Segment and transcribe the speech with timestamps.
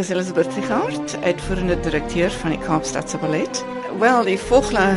[0.00, 3.64] Is Elisabeth Sigard, uitvoerende direkteur van die Kaapstadse Ballet.
[3.98, 4.96] Wel, die volgende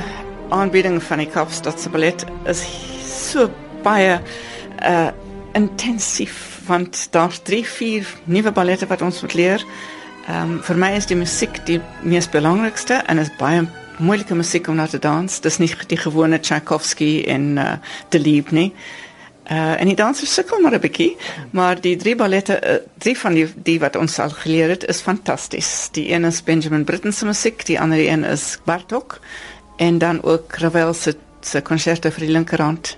[0.49, 2.61] aanbieding van die Kaapstadse Ballet is
[3.03, 3.49] so
[3.83, 4.21] baie
[4.79, 5.09] uh
[5.53, 9.65] intensief want daar's 3, 4 nuwe ballette wat ons moet leer.
[10.27, 13.67] Ehm um, vir my is die musiek die mees belangrikste en is baie
[13.99, 15.39] moeilike musiek om na te dans.
[15.41, 17.73] Dis nie die gewone Tchaikovsky en uh
[18.09, 18.71] Delibes nie.
[19.51, 21.17] Uh en die dansers sukkel maar 'n bietjie,
[21.51, 25.01] maar die drie ballette, uh, drie van die die wat ons al geleer het, is
[25.01, 25.89] fantasties.
[25.91, 29.19] Die een is Benjamin Britten se musiek, die ander een is Bartok
[29.77, 32.97] en dan ook Ravel se se konserte vir die linkerhand.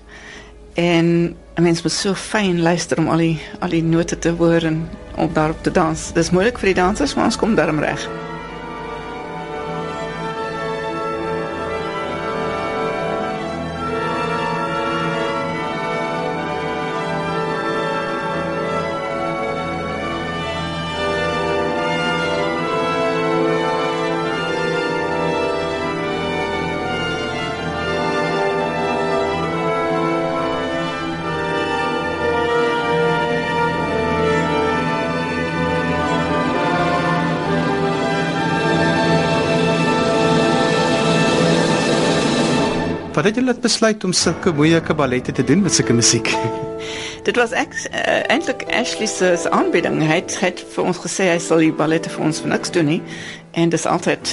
[0.73, 4.63] En 'n mens moet so fyn luister om al die al die note te hoor
[4.63, 6.13] en om daarop te dans.
[6.13, 8.09] Dis moeilik vir die dansers, maar ons kom daarmee reg.
[43.25, 46.27] Wat het julle besluit om sulke moeilike ballette te doen met sulke musiek?
[47.27, 49.95] Dit was ek uh, eintlik Ashley se aanbieding.
[50.05, 52.99] Hy het, vir ons gesê hy sal die ballette vir ons vir niks doen nie.
[53.57, 54.29] En dis altyd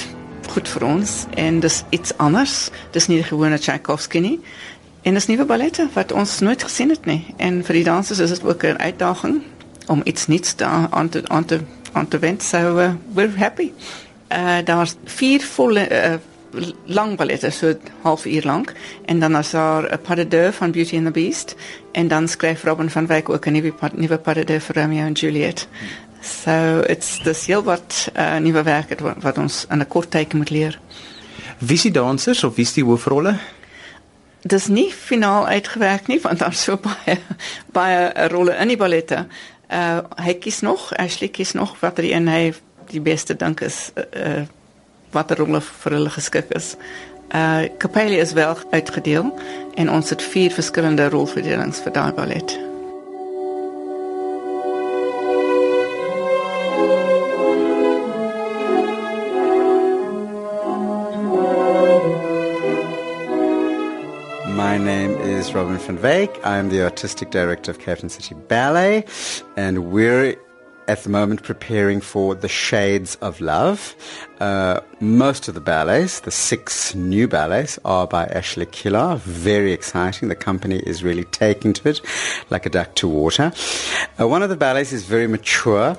[0.53, 2.67] goed vir ons en dis iets anders.
[2.93, 4.35] Dis nie die gewone Tchaikovsky nie.
[5.01, 7.23] En dis nuwe ballette wat ons nooit gesien het nie.
[7.41, 9.41] En vir die dansers is dit ook 'n uitdaging
[9.89, 11.59] om iets nuuts aan te aan te
[11.97, 12.43] aan te wend.
[12.43, 13.71] So uh, we're happy.
[14.29, 16.21] Uh, daar's vier volle uh,
[16.85, 18.73] lang ballette, so half uur lank.
[19.05, 21.55] En dan is daar 'n pas de deux van Beauty and the Beast.
[21.91, 25.05] En dan skryf Robin van Wyk ook 'n nuwe nuwe pas de deux vir Romeo
[25.05, 25.67] en Juliet.
[26.21, 30.33] So it's this heel wat uh, nuwe werk wat, wat ons in 'n kort tyd
[30.33, 30.79] moet leer.
[31.57, 33.37] Wie is die dansers of wie is die hoofrolle?
[34.41, 37.17] Dis nie finaal uitgewerk nie want daar's so baie
[37.71, 39.27] baie rolle in die ballette.
[39.69, 42.53] Uh hy kies nog, Ashley kies nog wat er een hy
[42.87, 44.43] die beste dink is uh, uh
[45.13, 46.75] watter rolle vir hulle geskik is.
[47.33, 49.31] Uh Capelli is wel uitgedeel
[49.75, 52.59] en ons het vier verskillende rolverdelings vir daai ballet.
[64.53, 66.37] My name is Robin van Wyk.
[66.43, 69.05] I'm the artistic director of Cape Town City Ballet,
[69.55, 70.37] and we're
[70.87, 73.95] at the moment preparing for The Shades of Love.
[74.39, 79.15] Uh, most of the ballets, the six new ballets, are by Ashley Killar.
[79.17, 80.29] Very exciting.
[80.29, 82.01] The company is really taking to it
[82.49, 83.51] like a duck to water.
[84.19, 85.97] Uh, one of the ballets is very mature.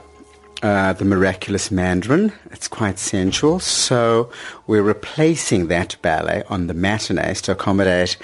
[0.62, 2.32] Uh, the Miraculous Mandarin.
[2.50, 3.60] It's quite sensual.
[3.60, 4.30] So
[4.66, 8.16] we're replacing that ballet on the matinees to accommodate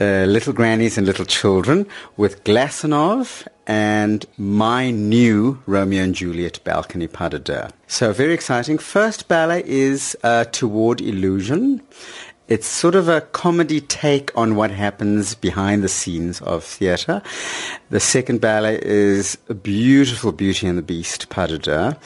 [0.00, 7.06] uh, little grannies and little children with Glazunov and my new Romeo and Juliet balcony
[7.06, 7.68] pas de deux.
[7.86, 8.78] So very exciting.
[8.78, 11.80] First ballet is uh, Toward Illusion.
[12.46, 17.22] It's sort of a comedy take on what happens behind the scenes of theatre.
[17.88, 21.96] The second ballet is beautiful Beauty and the Beast pas de deux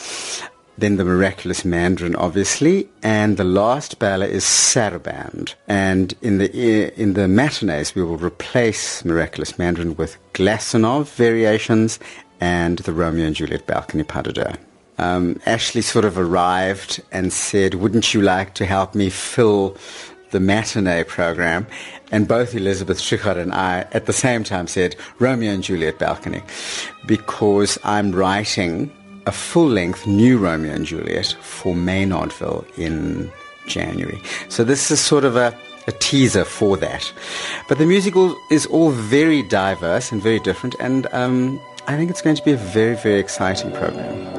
[0.79, 5.55] then the miraculous Mandarin, obviously, and the last ballet is Saraband.
[5.67, 11.99] And in the in the matinees, we will replace miraculous Mandarin with Glazunov variations
[12.41, 14.53] and the Romeo and Juliet balcony pas de deux.
[14.99, 19.77] Um, Ashley sort of arrived and said, "Wouldn't you like to help me fill
[20.31, 21.67] the matinee program?"
[22.13, 26.43] And both Elizabeth Triegaardt and I, at the same time, said Romeo and Juliet balcony,
[27.07, 28.93] because I'm writing
[29.29, 33.31] a full length new Romeo and Juliet for Maynardville in
[33.67, 34.23] January.
[34.49, 35.55] So this is sort of a,
[35.87, 37.13] a teaser for that.
[37.69, 42.23] But the musical is all very diverse and very different, and um, I think it's
[42.23, 44.38] going to be a very, very exciting program.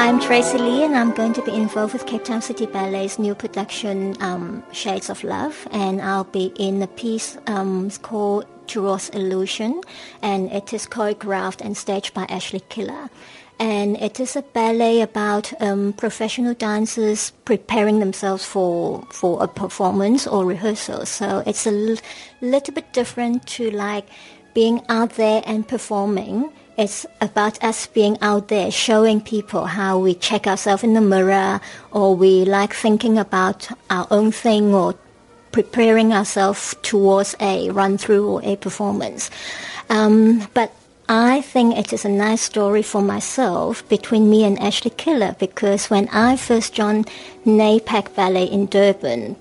[0.00, 4.16] Tracy Lee, and I'm going to be involved with Cape Town City Ballet's new production,
[4.22, 9.82] um, Shades of Love, and I'll be in a piece um, called Towards Illusion,
[10.22, 13.10] and it is choreographed and staged by Ashley Killar.
[13.58, 20.26] And it is a ballet about um, professional dancers preparing themselves for for a performance
[20.26, 21.04] or rehearsal.
[21.04, 21.98] So it's a l-
[22.40, 24.06] little bit different to like
[24.54, 30.14] being out there and performing it's about us being out there showing people how we
[30.14, 31.60] check ourselves in the mirror
[31.90, 34.94] or we like thinking about our own thing or
[35.52, 39.30] preparing ourselves towards a run through or a performance.
[39.90, 40.72] Um, but
[41.06, 45.90] I think it is a nice story for myself between me and Ashley Killar because
[45.90, 47.10] when I first joined
[47.44, 49.36] NAPAC Ballet in Durban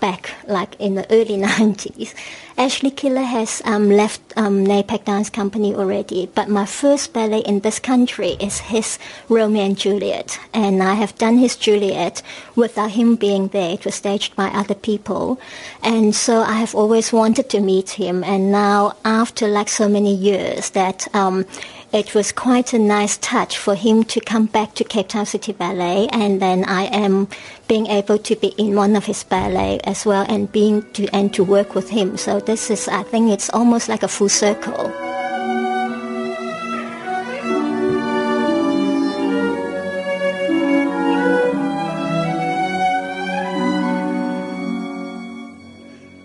[0.00, 2.14] back like in the early 90s,
[2.56, 7.60] Ashley Killar has um, left um, NAPAC Dance Company already, but my first ballet in
[7.60, 8.98] this country is his
[9.28, 12.22] Romeo and Juliet, and I have done his Juliet
[12.56, 13.72] without him being there.
[13.72, 15.40] It was staged by other people,
[15.82, 18.22] and so I have always wanted to meet him.
[18.24, 21.46] And now, after like so many years, that um,
[21.92, 25.52] it was quite a nice touch for him to come back to Cape Town City
[25.52, 27.28] Ballet, and then I am
[27.66, 31.34] being able to be in one of his ballet as well, and being to and
[31.34, 32.16] to work with him.
[32.16, 34.92] So this is, I think, it's almost like a full circle.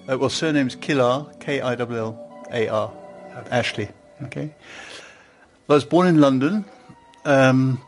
[0.07, 2.93] Uh, well, surname's Killar, K-I-L-L-A-R,
[3.49, 3.89] Ashley.
[4.23, 4.53] Okay.
[5.67, 6.63] I was born in London.
[7.25, 7.81] Um,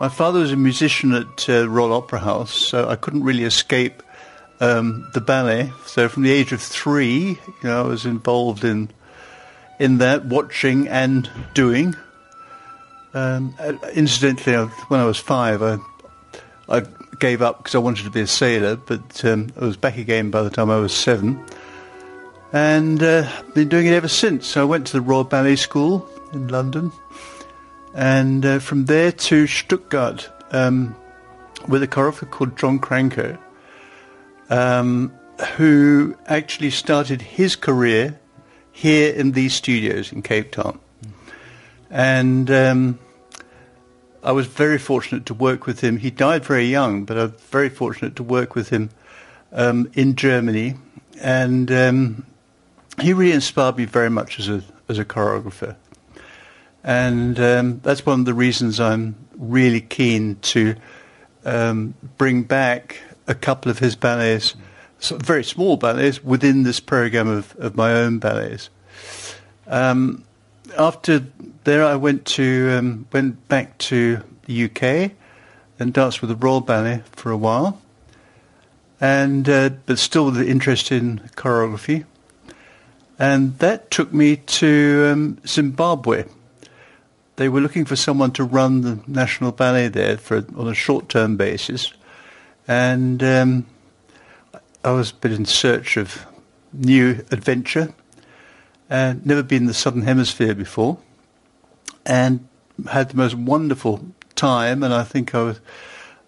[0.00, 4.02] my father was a musician at uh, Royal Opera House, so I couldn't really escape
[4.60, 5.70] um, the ballet.
[5.84, 8.90] So from the age of three, you know, I was involved in
[9.78, 11.94] in that, watching and doing.
[13.12, 15.76] Um, uh, incidentally, uh, when I was five, I
[16.66, 16.84] I
[17.20, 20.30] gave up because I wanted to be a sailor, but um, I was back again
[20.30, 21.44] by the time I was seven,
[22.54, 24.46] and uh, been doing it ever since.
[24.46, 26.92] So I went to the Royal Ballet School in London
[27.94, 30.94] and uh, from there to Stuttgart um,
[31.66, 33.38] with a choreographer called John Cranko,
[34.50, 35.12] um,
[35.56, 38.18] who actually started his career
[38.72, 40.78] here in these studios in Cape Town.
[41.90, 42.98] And um,
[44.22, 45.96] I was very fortunate to work with him.
[45.96, 48.90] He died very young, but I was very fortunate to work with him
[49.52, 50.74] um, in Germany.
[51.20, 52.26] And um,
[53.00, 55.76] he really inspired me very much as a, as a choreographer.
[56.88, 60.74] And um, that's one of the reasons I'm really keen to
[61.44, 64.54] um, bring back a couple of his ballets,
[65.02, 68.70] very small ballets, within this program of, of my own ballets.
[69.66, 70.24] Um,
[70.78, 71.26] after
[71.64, 75.12] there, I went to um, went back to the UK
[75.78, 77.82] and danced with the Royal Ballet for a while,
[78.98, 82.06] and uh, but still with an interest in choreography,
[83.18, 86.24] and that took me to um, Zimbabwe
[87.38, 91.36] they were looking for someone to run the National Ballet there for on a short-term
[91.36, 91.92] basis,
[92.66, 93.66] and um,
[94.84, 96.26] I was a bit in search of
[96.72, 97.94] new adventure.
[98.90, 100.98] and never been in the Southern Hemisphere before,
[102.06, 102.46] and
[102.90, 104.82] had the most wonderful time.
[104.82, 105.60] And I think I was,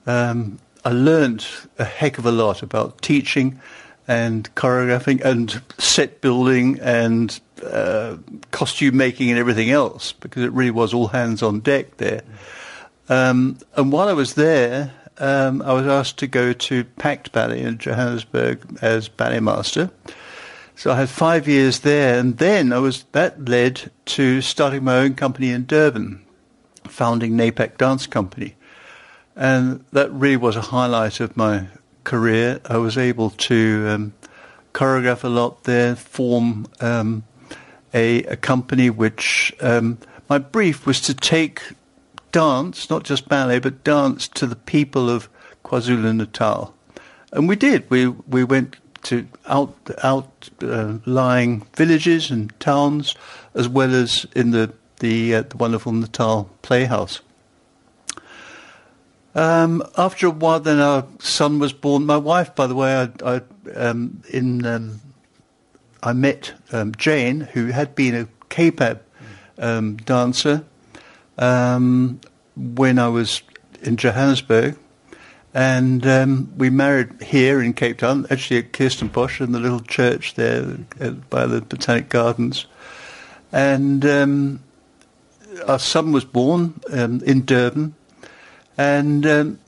[0.07, 1.47] um, I learned
[1.79, 3.61] a heck of a lot about teaching
[4.11, 8.17] and choreographing and set building and uh,
[8.51, 12.23] costume making and everything else because it really was all hands on deck there.
[13.09, 17.63] Um, and while I was there, um, I was asked to go to Pact Ballet
[17.63, 19.93] in Johannesburg as ballet master.
[20.75, 24.97] So I had five years there, and then I was that led to starting my
[24.97, 26.27] own company in Durban,
[26.89, 28.57] founding NAPAC Dance Company,
[29.37, 31.69] and that really was a highlight of my
[32.05, 32.61] career.
[32.67, 34.13] I was able to um,
[34.73, 37.25] choreograph a lot there, form um,
[37.93, 41.63] a, a company which um, my brief was to take
[42.33, 45.29] dance, not just ballet, but dance to the people of
[45.65, 46.75] KwaZulu Natal,
[47.33, 47.89] and we did.
[47.91, 53.15] We we went to out outlying uh, villages and towns,
[53.55, 57.21] as well as in the the, uh, the wonderful Natal Playhouse.
[59.35, 62.05] Um, after a while, then our son was born.
[62.05, 63.41] My wife, by the way, I, I
[63.77, 65.01] um, in um,
[66.03, 69.03] I met um, Jane, who had been a K-pop
[69.59, 70.65] um, dancer
[71.39, 72.21] um,
[72.57, 73.43] when I was
[73.83, 74.77] in Johannesburg,
[75.55, 76.03] and
[76.59, 80.65] we married here in Cape Town, actually at Kirstenbosch in the little church there
[81.29, 82.67] by the Botanic Gardens,
[83.53, 84.05] and
[85.67, 87.95] our son was born in Durban.
[88.81, 89.27] And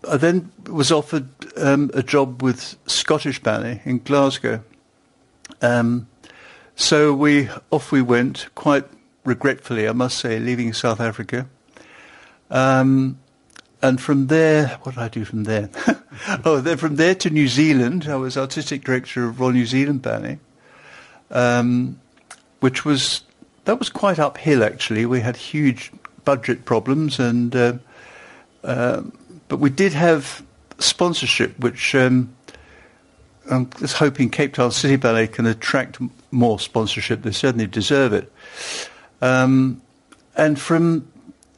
[0.08, 4.64] I then was offered a job with Scottish Ballet in Glasgow.
[5.60, 6.08] Um,
[6.76, 8.86] so we off we went, quite
[9.26, 11.46] regretfully, I must say, leaving South Africa.
[12.50, 13.18] Um,
[13.82, 15.68] and from there, what did I do from there?
[16.46, 20.00] oh, then from there to New Zealand, I was artistic director of Royal New Zealand
[20.00, 20.38] Ballet,
[21.30, 22.00] um,
[22.60, 23.24] which was
[23.66, 25.04] that was quite uphill actually.
[25.04, 25.92] We had huge
[26.24, 27.74] budget problems, and uh,
[28.64, 29.02] uh,
[29.48, 30.42] but we did have
[30.78, 32.34] sponsorship, which um,
[33.50, 35.98] I'm just hoping Cape Town City Ballet can attract
[36.30, 37.22] more sponsorship.
[37.22, 38.32] They certainly deserve it.
[39.20, 39.82] Um,
[40.36, 41.08] and from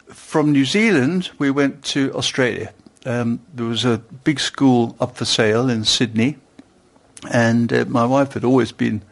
[0.09, 2.73] from New Zealand, we went to Australia.
[3.05, 6.37] Um, there was a big school up for sale in Sydney,
[7.31, 9.03] and uh, my wife had always been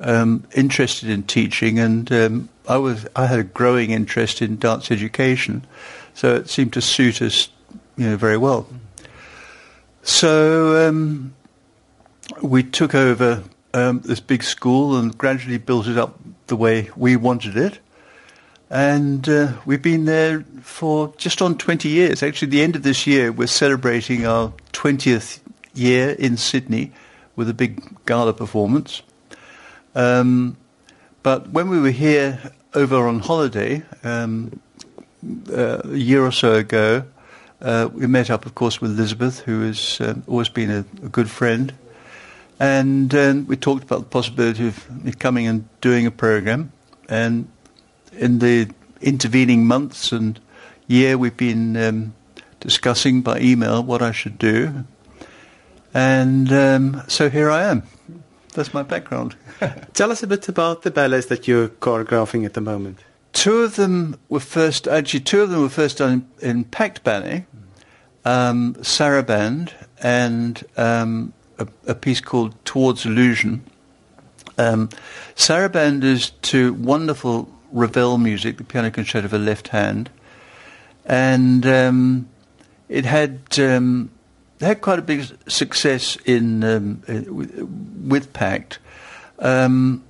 [0.00, 4.90] um, interested in teaching, and um, I was I had a growing interest in dance
[4.90, 5.66] education,
[6.14, 7.48] so it seemed to suit us,
[7.96, 8.66] you know, very well.
[10.02, 11.34] So um,
[12.40, 13.42] we took over
[13.72, 17.78] um, this big school and gradually built it up the way we wanted it.
[18.70, 22.22] And uh, we've been there for just on 20 years.
[22.22, 25.40] Actually, the end of this year, we're celebrating our 20th
[25.74, 26.92] year in Sydney
[27.36, 29.02] with a big gala performance.
[29.94, 30.56] Um,
[31.22, 34.60] but when we were here over on holiday um,
[35.52, 37.04] uh, a year or so ago,
[37.60, 41.08] uh, we met up, of course, with Elizabeth, who has um, always been a, a,
[41.08, 41.72] good friend.
[42.60, 46.72] And um, we talked about the possibility of me coming and doing a program.
[47.08, 47.48] And
[48.12, 50.38] in the intervening months and
[50.86, 52.14] year, we've been um,
[52.60, 54.84] discussing by email what I should do.
[55.94, 57.84] And um, so here I am.
[58.54, 59.36] That's my background.
[59.94, 62.98] Tell us a bit about the ballets that you're choreographing at the moment.
[63.44, 67.04] Two of them were first, actually, two of them were first done in, in Pact
[67.04, 67.44] Ballet,
[68.24, 69.70] um, Saraband,
[70.02, 73.62] and um, a, a, piece called Towards Illusion.
[74.56, 74.88] Um,
[75.36, 80.08] Saraband is to wonderful Ravel music, the piano concerto for left hand,
[81.04, 82.30] and um,
[82.88, 84.10] it had um,
[84.58, 87.02] had quite a big success in um,
[88.08, 88.78] with Pact.
[89.38, 90.02] Um,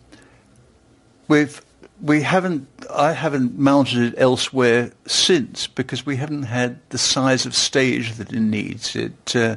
[1.27, 1.61] we've
[2.01, 7.55] we haven't I haven't mounted it elsewhere since because we haven't had the size of
[7.55, 8.95] stage that it needs.
[8.97, 9.57] It uh,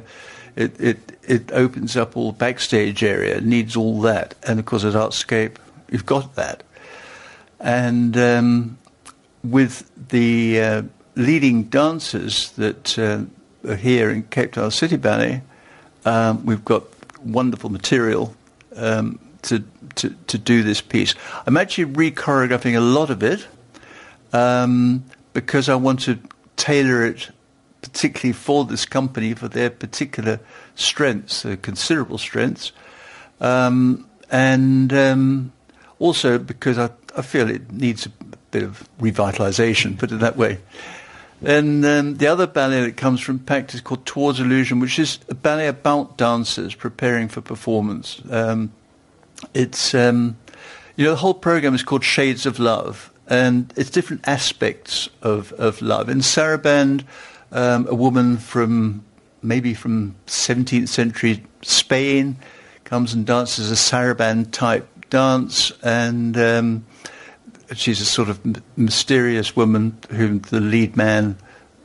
[0.56, 3.40] it, it it opens up all the backstage area.
[3.40, 5.56] Needs all that, and of course at Artscape
[5.90, 6.62] you've got that.
[7.60, 8.78] And um,
[9.42, 10.82] with the uh,
[11.14, 13.24] leading dancers that uh,
[13.68, 15.42] are here in Cape Town City Ballet,
[16.04, 16.84] um, we've got
[17.24, 18.34] wonderful material
[18.76, 19.64] um, to,
[19.96, 21.14] to, to do this piece.
[21.46, 23.46] I'm actually re-choreographing a lot of it
[24.32, 26.18] um, because I want to
[26.56, 27.30] tailor it
[27.82, 30.40] particularly for this company for their particular
[30.74, 32.72] strengths, uh, considerable strengths,
[33.40, 35.52] um, and um,
[35.98, 38.10] also because I, I feel it needs a
[38.50, 40.58] bit of revitalization, put it that way.
[41.40, 45.20] And um, the other ballet that comes from Pact is called Towards Illusion, which is
[45.28, 48.20] a ballet about dancers preparing for performance.
[48.28, 48.72] Um,
[49.54, 50.36] it's um,
[50.96, 55.52] you know the whole program is called Shades of Love, and it's different aspects of
[55.52, 56.08] of love.
[56.08, 57.04] In Saraband,
[57.52, 59.04] um, a woman from
[59.42, 62.36] maybe from 17th century Spain
[62.84, 66.86] comes and dances a Saraband type dance, and um,
[67.74, 68.40] she's a sort of
[68.76, 71.36] mysterious woman whom the lead man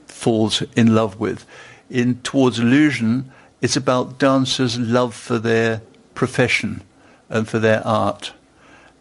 [0.07, 1.45] falls in love with.
[1.89, 3.31] In Towards Illusion,
[3.61, 5.81] it's about dancers' love for their
[6.15, 6.81] profession
[7.29, 8.33] and for their art,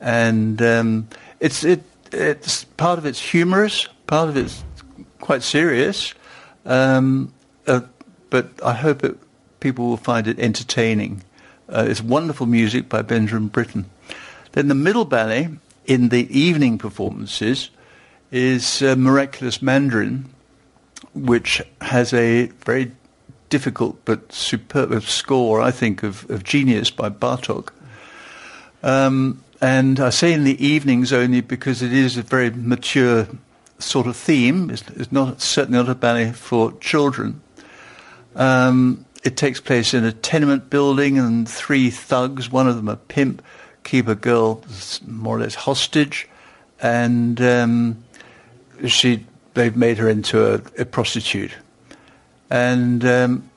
[0.00, 1.08] and um,
[1.40, 4.62] it's it it's part of it's humorous, part of it's
[5.20, 6.14] quite serious,
[6.64, 7.32] um,
[7.66, 7.80] uh,
[8.30, 9.16] but I hope it,
[9.60, 11.22] people will find it entertaining.
[11.68, 13.86] Uh, it's wonderful music by Benjamin Britten.
[14.52, 15.48] Then the middle ballet
[15.86, 17.70] in the evening performances
[18.30, 20.28] is uh, Miraculous Mandarin,
[21.14, 22.92] which has a very
[23.48, 27.68] difficult but superb score, I think, of, of Genius by Bartok.
[28.82, 33.28] Um, and I say in the evenings only because it is a very mature
[33.78, 34.70] sort of theme.
[34.70, 37.40] It's, it's not certainly not a ballet for children.
[38.34, 42.96] Um, it takes place in a tenement building, and three thugs, one of them a
[42.96, 43.42] pimp,
[43.84, 44.64] keep a girl
[45.06, 46.28] more or less hostage,
[46.80, 48.02] and um,
[48.86, 49.24] she
[49.54, 51.52] they've made her into a, a prostitute,
[52.50, 53.50] and um,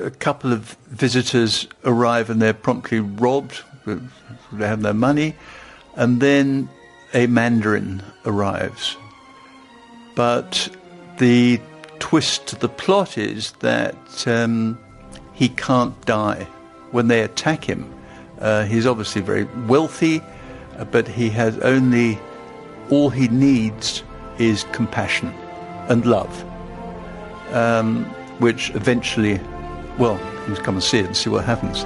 [0.00, 3.62] a couple of visitors arrive and they're promptly robbed.
[3.86, 5.34] They have no money,
[5.96, 6.68] and then
[7.12, 8.96] a mandarin arrives.
[10.14, 10.68] But
[11.18, 11.60] the
[11.98, 14.78] twist to the plot is that um,
[15.32, 16.46] he can't die
[16.90, 17.94] when they attack him
[18.44, 20.20] uh, he's obviously very wealthy,
[20.90, 22.18] but he has only
[22.90, 24.02] all he needs
[24.38, 25.28] is compassion
[25.88, 26.44] and love,
[27.52, 28.04] um,
[28.38, 29.40] which eventually,
[29.98, 31.84] well, you can come and see it and see what happens.